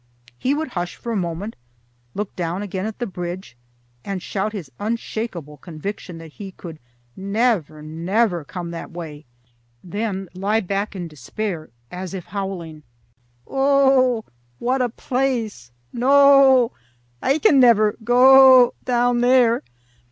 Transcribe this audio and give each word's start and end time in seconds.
He 0.39 0.55
would 0.55 0.69
hush 0.69 0.95
for 0.95 1.11
a 1.11 1.15
moment, 1.15 1.55
look 2.15 2.35
down 2.35 2.63
again 2.63 2.87
at 2.87 2.97
the 2.97 3.05
bridge, 3.05 3.55
and 4.03 4.19
shout 4.19 4.51
his 4.51 4.71
unshakable 4.79 5.57
conviction 5.57 6.17
that 6.17 6.31
he 6.33 6.53
could 6.53 6.79
never, 7.15 7.83
never 7.83 8.43
come 8.43 8.71
that 8.71 8.89
way; 8.89 9.25
then 9.83 10.27
lie 10.33 10.59
back 10.61 10.95
in 10.95 11.07
despair, 11.07 11.69
as 11.91 12.15
if 12.15 12.25
howling, 12.25 12.81
"O 13.45 13.57
o 13.59 13.91
oh! 13.91 14.25
what 14.57 14.81
a 14.81 14.89
place! 14.89 15.71
No 15.93 16.09
o 16.09 16.63
o, 16.71 16.71
I 17.21 17.37
can 17.37 17.59
never 17.59 17.95
go 18.03 18.23
o 18.23 18.61
o 18.69 18.73
down 18.83 19.21
there!" 19.21 19.61